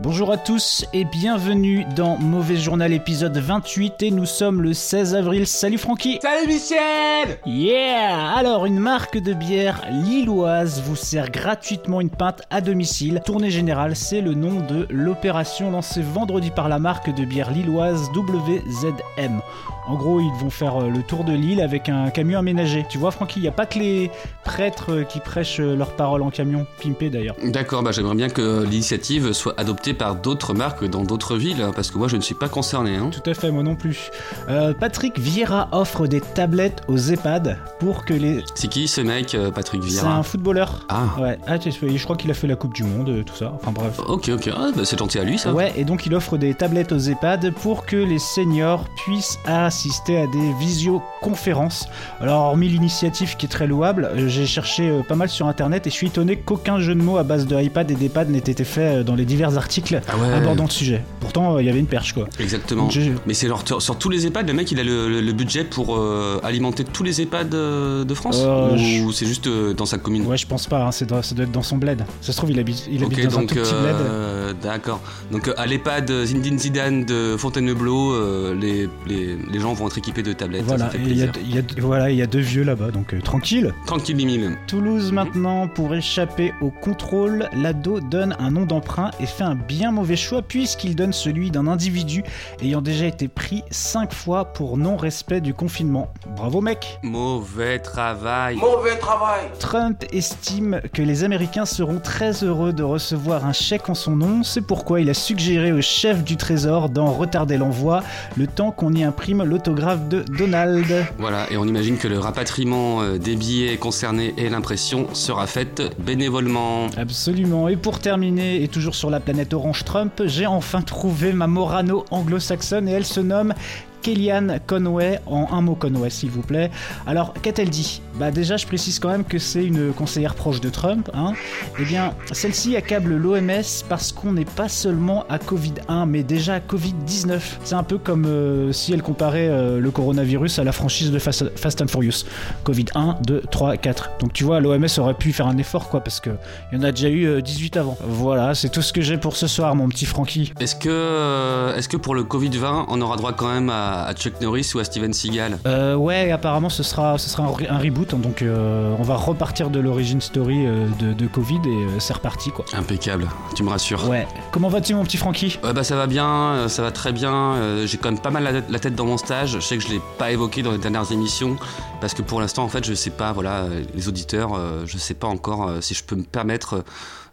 [0.00, 5.16] Bonjour à tous et bienvenue dans Mauvais Journal épisode 28 et nous sommes le 16
[5.16, 5.44] avril.
[5.44, 12.10] Salut Francky Salut Michel Yeah Alors une marque de bière lilloise vous sert gratuitement une
[12.10, 13.20] pinte à domicile.
[13.26, 18.08] Tournée générale, c'est le nom de l'opération lancée vendredi par la marque de bière lilloise
[18.14, 19.40] WZM.
[19.88, 22.84] En gros, ils vont faire euh, le tour de l'île avec un camion aménagé.
[22.90, 24.10] Tu vois Francky, il n'y a pas que les
[24.44, 27.36] prêtres euh, qui prêchent euh, leurs paroles en camion, pimpé d'ailleurs.
[27.42, 31.90] D'accord, bah j'aimerais bien que l'initiative soit adoptée par d'autres marques dans d'autres villes, parce
[31.90, 32.96] que moi je ne suis pas concerné.
[32.96, 33.08] Hein.
[33.10, 34.10] Tout à fait, moi non plus.
[34.50, 38.44] Euh, Patrick Vieira offre des tablettes aux EHPAD pour que les...
[38.54, 40.84] C'est qui ce mec, Patrick C'est Vieira un footballeur.
[40.90, 43.54] Ah, Ouais, ah, je crois qu'il a fait la Coupe du Monde, tout ça.
[43.54, 43.98] Enfin bref.
[44.06, 45.54] ok, ok, ah, bah, c'est gentil à lui ça.
[45.54, 49.38] Ouais, et donc il offre des tablettes aux EHPAD pour que les seniors puissent
[49.78, 51.88] assister à des visioconférences.
[52.20, 55.86] Alors, hormis l'initiative qui est très louable, euh, j'ai cherché euh, pas mal sur internet
[55.86, 58.38] et je suis étonné qu'aucun jeu de mots à base de iPad et d'EHPAD n'ait
[58.38, 61.02] été fait euh, dans les divers articles Ah ouais, abordant le sujet.
[61.20, 62.26] Pourtant, il y avait une perche quoi.
[62.40, 62.88] exactement.
[63.26, 63.48] Mais c'est
[63.78, 66.82] sur, tous les EHPAD, le mec il a le, le- le budget pour euh, alimenter
[66.84, 68.42] tous les EHPAD de France?
[68.44, 70.26] Euh, Ou c'est juste euh, dans sa commune?
[70.26, 72.04] Ouais, je pense pas, hein, c'est dans- ça doit être dans son bled.
[72.20, 74.56] Ça se trouve, il habite, il habite dans un donc tout petit bled.
[74.62, 75.00] d'accord.
[75.30, 78.14] Donc à l'EHPAD Zindine Zidane de Fontainebleau,
[78.54, 80.62] les, les, les gens vont être équipés de tablettes.
[80.62, 81.48] Voilà, ça fait et il y, a- plaisir.
[81.50, 83.72] il y a- voilà, il y a deux vieux là-bas, donc euh, tranquille.
[83.86, 84.56] Tranquille, Mimile.
[84.66, 89.90] Toulouse maintenant, pour échapper au contrôle, l'ado donne un nom d'emprunt et fait un bien
[89.90, 92.22] mauvais choix puisqu'il donne celui d'un individu
[92.62, 96.12] ayant déjà été pris 5 fois pour non-respect du confinement.
[96.36, 98.56] Bravo mec Mauvais travail.
[98.56, 99.42] Mauvais travail.
[99.58, 104.42] Trump estime que les Américains seront très heureux de recevoir un chèque en son nom,
[104.42, 108.02] c'est pourquoi il a suggéré au chef du trésor d'en retarder l'envoi
[108.36, 110.86] le temps qu'on y imprime l'autographe de Donald.
[111.18, 115.82] Voilà, et on imagine que le rapatriement euh, des billets concernés et l'impression sera faite
[115.98, 116.86] bénévolement.
[116.96, 117.68] Absolument.
[117.68, 122.04] Et pour terminer, et toujours sur la planète Orange Trump, j'ai enfin trouvé ma Morano
[122.10, 123.54] anglo-saxonne et elle se nomme
[124.02, 126.70] Kellyanne Conway, en un mot Conway s'il vous plaît.
[127.06, 128.00] Alors, qu'a-t-elle dit?
[128.14, 131.10] Bah déjà, je précise quand même que c'est une conseillère proche de Trump.
[131.14, 131.34] Hein.
[131.78, 136.60] Eh bien, celle-ci accable l'OMS parce qu'on n'est pas seulement à Covid-1, mais déjà à
[136.60, 137.40] Covid-19.
[137.64, 141.18] C'est un peu comme euh, si elle comparait euh, le coronavirus à la franchise de
[141.18, 142.24] Fast, Fast and Furious.
[142.64, 144.10] Covid 1, 2, 3, 4.
[144.20, 146.30] Donc tu vois, l'OMS aurait pu faire un effort, quoi, parce que
[146.72, 147.96] il y en a déjà eu euh, 18 avant.
[148.06, 150.52] Voilà, c'est tout ce que j'ai pour ce soir, mon petit Francky.
[150.60, 154.12] Est-ce que, euh, est-ce que pour le Covid-20, on aura droit quand même à, à
[154.14, 155.58] Chuck Norris ou à Steven Seagal?
[155.66, 159.02] Euh, ouais, apparemment ce sera, ce sera un, re- un reboot, hein, donc euh, on
[159.02, 162.64] va repartir de l'origine story euh, de, de Covid et euh, c'est reparti, quoi.
[162.74, 164.08] Impeccable, tu me rassures.
[164.08, 164.26] Ouais.
[164.52, 167.32] Comment vas-tu, mon petit Francky Ouais, bah ça va bien, euh, ça va très bien.
[167.54, 169.52] euh, J'ai quand même pas mal la, la tête dans mon stage.
[169.54, 171.56] Je sais que je l'ai pas évoqué dans les dernières émissions
[172.00, 173.32] parce que pour l'instant, en fait, je sais pas.
[173.32, 176.84] Voilà, euh, les auditeurs, euh, je sais pas encore euh, si je peux me permettre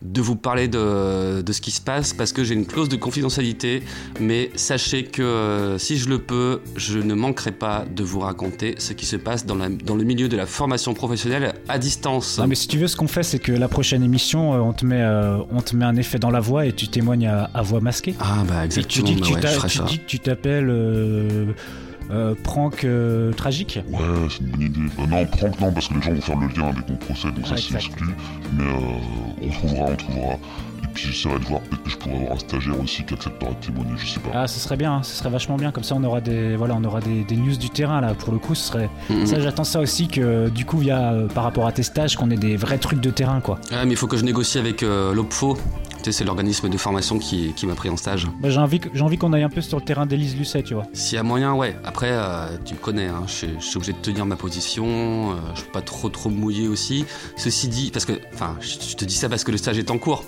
[0.02, 2.96] de vous parler de, de ce qui se passe parce que j'ai une clause de
[2.98, 3.82] confidentialité.
[4.20, 8.76] Mais sachez que euh, si je le peux, je ne manquerai pas de vous raconter
[8.78, 12.38] ce qui se passe dans, la- dans le milieu de la formation professionnelle à distance.
[12.40, 14.86] Non mais si tu veux, ce qu'on fait, c'est que la prochaine émission, on te
[14.86, 15.04] met,
[15.52, 18.16] on te met un effet dans la voix et tu témoignes à, à voix masquée.
[18.20, 19.10] Ah bah Et tu exactement.
[19.12, 21.56] dis que bah tu ouais, dis que tu t'appelles
[22.12, 23.80] euh, Prank euh, Tragique?
[23.90, 24.00] Ouais,
[24.30, 24.80] c'est une bonne idée.
[24.98, 27.32] Bah non, prank non, parce que les gens vont faire le lien avec mon procès,
[27.32, 28.08] donc ça c'est exclu.
[28.58, 30.34] Mais euh, on trouvera, on trouvera.
[30.84, 33.52] Et puis j'essaierai de voir, peut-être que je pourrais avoir un stagiaire aussi qui acceptera
[33.52, 34.30] de témoigner, je sais pas.
[34.34, 35.72] Ah, ce serait bien, hein, ce serait vachement bien.
[35.72, 38.14] Comme ça, on aura des, voilà, on aura des, des news du terrain là.
[38.14, 38.90] Pour le coup, ce serait.
[39.26, 42.30] Ça, j'attends ça aussi que du coup, via euh, par rapport à tes stages, qu'on
[42.32, 43.60] ait des vrais trucs de terrain, quoi.
[43.72, 45.58] Ah, mais il faut que je négocie avec euh, l'OPFO.
[46.12, 48.28] C'est l'organisme de formation qui, qui m'a pris en stage.
[48.42, 50.86] Bah, j'ai envie, qu'on aille un peu sur le terrain d'Élise Lucet, tu vois.
[50.94, 51.76] S'il y a moyen, ouais.
[51.84, 54.86] Après, euh, tu me connais, hein, je, suis- je suis obligé de tenir ma position.
[55.32, 57.06] euh, je peux pas trop trop me mouiller aussi.
[57.38, 59.92] Ceci dit, parce que, enfin, je, je te dis ça parce que le stage est
[59.92, 60.24] en cours.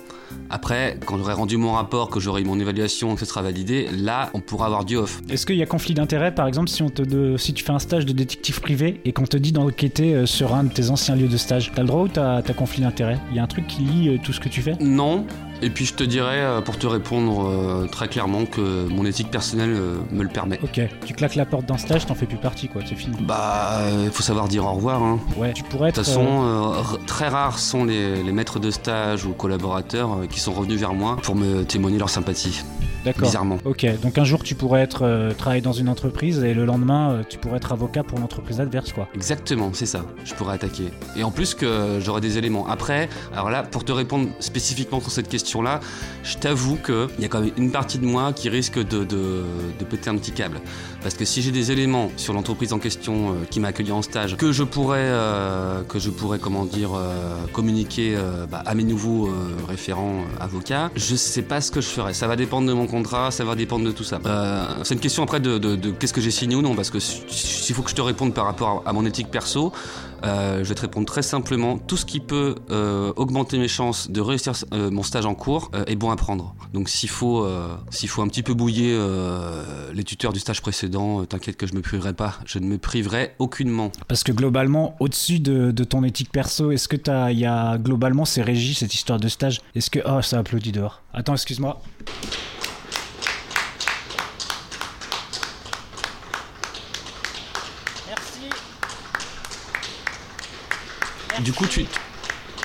[0.49, 3.87] Après, quand j'aurai rendu mon rapport, que j'aurai eu mon évaluation, que ce sera validé,
[3.93, 5.21] là, on pourra avoir du off.
[5.29, 7.71] Est-ce qu'il y a conflit d'intérêt, par exemple, si on te, de- si tu fais
[7.71, 10.89] un stage de détective privé et qu'on te dit d'enquêter euh, sur un de tes
[10.89, 13.43] anciens lieux de stage, t'as le droit ou t'as, t'as conflit d'intérêt Il y a
[13.43, 14.75] un truc qui lie euh, tout ce que tu fais?
[14.81, 15.25] Non.
[15.61, 19.31] Et puis je te dirais, euh, pour te répondre euh, très clairement, que mon éthique
[19.31, 20.59] personnelle euh, me le permet.
[20.63, 22.81] Ok, tu claques la porte d'un stage, t'en fais plus partie, quoi.
[22.85, 23.17] C'est fini.
[23.21, 25.01] Bah, il faut savoir dire au revoir.
[25.01, 25.19] Hein.
[25.35, 26.73] Ouais, tu pourrais De toute façon,
[27.05, 31.17] très rares sont les, les maîtres de stage ou collaborateurs qui sont revenus vers moi
[31.21, 32.63] pour me témoigner leur sympathie.
[33.07, 33.27] D'accord.
[33.27, 33.57] bizarrement.
[33.65, 37.11] Ok, donc un jour tu pourrais être euh, travailler dans une entreprise et le lendemain
[37.11, 39.07] euh, tu pourrais être avocat pour l'entreprise adverse quoi.
[39.15, 40.05] Exactement, c'est ça.
[40.25, 40.85] Je pourrais attaquer.
[41.15, 42.67] Et en plus que j'aurais des éléments.
[42.67, 45.79] Après, alors là, pour te répondre spécifiquement sur cette question-là,
[46.23, 49.43] je t'avoue qu'il y a quand même une partie de moi qui risque de, de-
[49.79, 50.59] de péter un petit câble.
[51.01, 54.01] Parce que si j'ai des éléments sur l'entreprise en question euh, qui m'a accueilli en
[54.01, 56.89] stage, que je pourrais, euh, que je pourrais comment dire,
[57.53, 58.17] communiquer
[58.51, 59.29] bah, à mes nouveaux
[59.67, 62.13] référents avocats, je sais pas ce que je ferais.
[62.13, 64.19] Ça va dépendre de mon ça va dépendre de tout ça.
[64.25, 67.21] Euh, c'est une question après de, qu'est-ce que j'ai signé ou non, parce que si-
[67.27, 69.71] s'il faut que je te réponde par rapport à, mon éthique perso,
[70.23, 71.77] euh, je vais te répondre très simplement.
[71.77, 75.69] Tout ce qui peut euh, augmenter mes chances de réussir euh, mon stage en cours
[75.85, 76.55] est bon à prendre.
[76.73, 77.47] Donc s'il faut,
[77.89, 78.97] s'il faut un petit peu bouiller
[79.93, 82.35] les tuteurs du stage précédent, t'inquiète que je me priverai pas.
[82.45, 83.91] Je ne me priverai aucunement.
[84.07, 86.97] Parce que globalement, au-dessus de, ton éthique perso, est-ce que
[87.31, 89.61] il y a globalement c'est régi cette histoire de stage?
[89.75, 91.01] Est-ce que oh ça applaudit dehors?
[91.13, 91.81] Attends, excuse-moi.
[101.41, 101.85] Du coup, tu,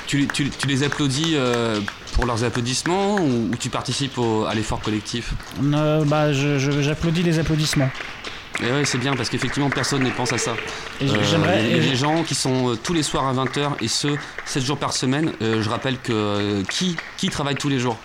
[0.07, 1.81] tu, tu- tu les applaudis euh,
[2.15, 5.35] pour leurs applaudissements ou, ou tu participes au- à l'effort collectif?
[5.63, 7.91] Euh, bah, je- je- j'applaudis les applaudissements.
[8.61, 10.53] Et ouais, c'est bien parce qu'effectivement personne ne pense à ça.
[11.01, 11.71] Et Euh, j'aimerais.
[11.71, 14.09] Et- des gens qui sont euh, tous les soirs à 20h et ce,
[14.45, 15.33] 7 jours par semaine.
[15.43, 17.97] Euh, je rappelle que qui, qui travaille tous les jours?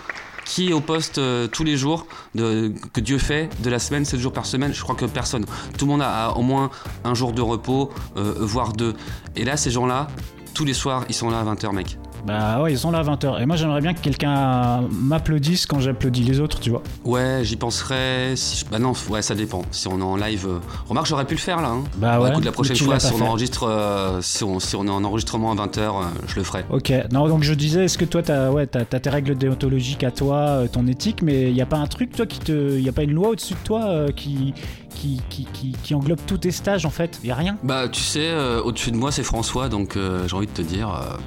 [0.46, 1.20] Qui est au poste
[1.52, 4.74] tous les jours de, que Dieu fait de la semaine, 7 jours par semaine?
[4.74, 5.46] Je crois que personne.
[5.78, 6.70] Tout le monde a, a au moins
[7.04, 8.94] un jour de repos, voire deux.
[9.36, 10.08] Et là, ces gens-là,
[10.58, 12.00] tous les soirs, ils sont là à 20h, mec.
[12.28, 13.42] Bah ouais, ils sont là à 20h.
[13.42, 16.84] Et moi j'aimerais bien que quelqu'un m'applaudisse quand j'applaudis les autres, tu vois.
[17.06, 18.34] Ouais, j'y penserais.
[18.36, 19.62] Si je- Bah non, ouais, ça dépend.
[19.72, 20.46] Si on est en live.
[20.48, 20.60] euh,
[20.90, 21.70] Remarque, j'aurais pu le faire là.
[21.70, 21.84] Hein.
[21.98, 22.30] Bah ouais.
[22.32, 25.52] écoute, la prochaine fois, si on, enregistre, euh, si, on, si on est en enregistrement
[25.52, 25.92] à 20h,
[26.28, 26.66] je le ferai.
[26.70, 30.04] Ok, non, donc je disais, est-ce que toi, t'as ouais, t'as, t'as tes règles déontologiques
[30.04, 32.78] à toi, euh, ton éthique, mais il n'y a pas un truc, toi, qui te.
[32.78, 34.54] Il a pas une loi au-dessus de toi euh, qui,
[34.96, 37.20] qui, qui, qui, qui englobe tous tes stages, en fait?
[37.24, 37.58] Il a rien?
[37.64, 40.62] Bah, tu sais, euh, au-dessus de moi, c'est François, donc euh, j'ai envie de te
[40.62, 40.90] dire.
[40.90, 41.18] euh, Euh,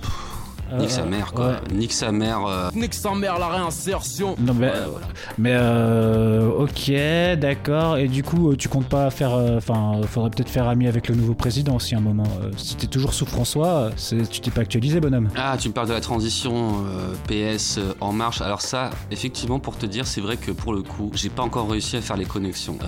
[0.79, 1.47] nique sa mère, quoi.
[1.49, 1.55] ouais.
[1.75, 2.45] Nique sa mère.
[2.47, 4.37] euh, Nique sa mère la réinsertion.
[4.39, 5.07] Non, mais, ouais, voilà.
[5.39, 6.93] mais euh, ok,
[7.39, 7.97] d'accord.
[7.97, 9.35] Et du coup, euh, tu comptes pas faire.
[9.35, 12.25] euh, Enfin, faudrait peut-être faire ami avec le nouveau président aussi un moment.
[12.43, 15.29] Euh, si t'es toujours sous François, euh, tu t'es pas actualisé, bonhomme.
[15.37, 17.13] Ah, tu me parles de la transition euh,
[17.55, 18.41] PS euh, En Marche.
[18.41, 21.69] Alors, ça, effectivement, pour te dire, c'est vrai que pour le coup, j'ai pas encore
[21.71, 22.79] réussi à faire les connexions.
[22.83, 22.87] Euh,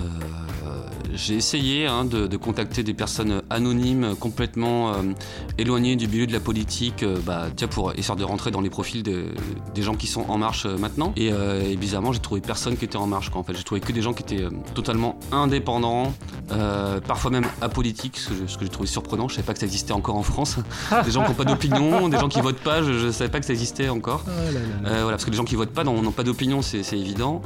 [1.13, 4.97] j'ai essayé hein, de, de contacter des personnes anonymes, complètement euh,
[5.57, 8.69] éloignées du milieu de la politique, euh, bah, tiens, pour essayer de rentrer dans les
[8.69, 9.25] profils de-
[9.75, 11.13] des gens qui sont en marche euh, maintenant.
[11.15, 13.29] Et, euh, et bizarrement, j'ai trouvé personne qui était en marche.
[13.29, 16.13] Quoi, en fait, j'ai trouvé que des gens qui étaient totalement indépendants,
[16.51, 19.27] euh, parfois même apolitiques, ce que, je- ce que j'ai trouvé surprenant.
[19.27, 20.57] Je savais pas que ça existait encore en France.
[21.05, 22.83] des gens qui n'ont pas d'opinion, des gens qui votent pas.
[22.83, 24.23] Je, savais pas que ça existait encore.
[24.27, 24.49] Euh,
[24.85, 27.41] voilà, parce que les gens qui votent pas n'ont pas d'opinion, c'est évident.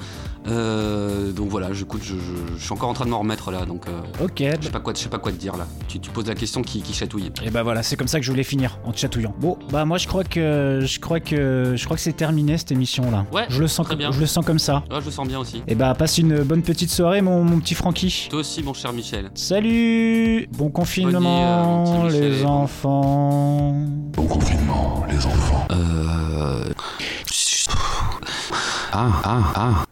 [0.48, 2.14] Euh, donc voilà, je, je-
[2.58, 3.86] je suis encore en train de m'en remettre là, donc
[4.24, 5.68] Ok, je sais pas quoi, je sais pas quoi te dire là.
[5.88, 7.32] Tu, tu poses la question qui, qui chatouille.
[7.44, 9.34] Et bah voilà, c'est comme ça que je voulais finir, en te chatouillant.
[9.40, 12.72] Bon, bah moi je crois que je crois que je crois que c'est terminé cette
[12.72, 13.26] émission là.
[13.34, 14.12] Ouais, je le sens très comme, bien.
[14.12, 14.84] je le sens comme ça.
[14.90, 15.64] Ah, je le sens bien aussi.
[15.68, 18.28] Et bah passe une bonne petite soirée mon, mon petit Francky.
[18.30, 19.30] Toi aussi, mon cher Michel.
[19.36, 23.74] Salut Bon confinement euh, les enfants.
[24.14, 25.68] Bon confinement, les enfants.
[25.72, 26.74] Euh.
[28.94, 29.87] Ah, ah, ah.